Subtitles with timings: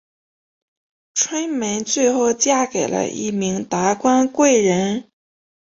[1.13, 5.11] 春梅最后嫁给了一名达官贵人。